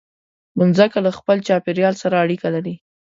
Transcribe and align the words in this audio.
مځکه 0.57 0.97
له 1.05 1.11
خپل 1.17 1.37
چاپېریال 1.47 1.95
سره 2.03 2.15
اړیکه 2.23 2.47
لري. 2.55 2.75